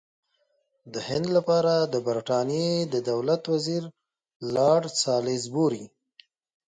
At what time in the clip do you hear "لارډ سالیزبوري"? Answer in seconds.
4.55-5.83